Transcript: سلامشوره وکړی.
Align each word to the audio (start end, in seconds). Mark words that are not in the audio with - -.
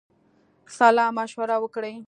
سلامشوره 0.77 1.57
وکړی. 1.63 1.93